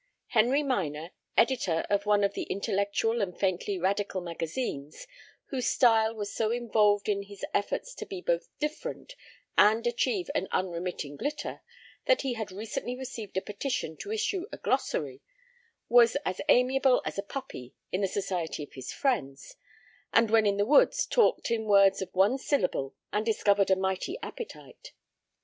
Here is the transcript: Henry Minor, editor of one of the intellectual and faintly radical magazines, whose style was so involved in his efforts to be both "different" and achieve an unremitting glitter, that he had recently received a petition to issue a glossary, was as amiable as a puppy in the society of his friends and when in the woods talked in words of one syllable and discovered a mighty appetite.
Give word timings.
Henry 0.29 0.63
Minor, 0.63 1.11
editor 1.37 1.85
of 1.87 2.07
one 2.07 2.23
of 2.23 2.33
the 2.33 2.45
intellectual 2.49 3.21
and 3.21 3.39
faintly 3.39 3.77
radical 3.77 4.19
magazines, 4.19 5.05
whose 5.49 5.67
style 5.67 6.15
was 6.15 6.33
so 6.33 6.49
involved 6.49 7.07
in 7.07 7.21
his 7.21 7.45
efforts 7.53 7.93
to 7.93 8.07
be 8.07 8.19
both 8.19 8.49
"different" 8.57 9.15
and 9.59 9.85
achieve 9.85 10.31
an 10.33 10.47
unremitting 10.51 11.17
glitter, 11.17 11.61
that 12.07 12.21
he 12.23 12.33
had 12.33 12.51
recently 12.51 12.95
received 12.95 13.37
a 13.37 13.41
petition 13.41 13.95
to 13.97 14.11
issue 14.11 14.47
a 14.51 14.57
glossary, 14.57 15.21
was 15.87 16.15
as 16.25 16.41
amiable 16.49 17.03
as 17.05 17.19
a 17.19 17.21
puppy 17.21 17.75
in 17.91 18.01
the 18.01 18.07
society 18.07 18.63
of 18.63 18.73
his 18.73 18.91
friends 18.91 19.55
and 20.11 20.31
when 20.31 20.47
in 20.47 20.57
the 20.57 20.65
woods 20.65 21.05
talked 21.05 21.51
in 21.51 21.65
words 21.65 22.01
of 22.01 22.09
one 22.15 22.39
syllable 22.39 22.95
and 23.13 23.23
discovered 23.23 23.69
a 23.69 23.75
mighty 23.75 24.17
appetite. 24.23 24.93